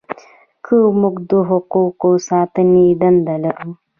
که 0.65 0.75
موږ 0.99 1.15
د 1.29 1.31
حقوقو 1.49 2.11
د 2.19 2.23
ساتنې 2.29 2.85
دنده 3.01 3.35
لرو. 3.43 3.71